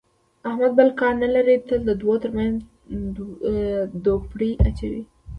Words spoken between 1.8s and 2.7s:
د دوو ترمنځ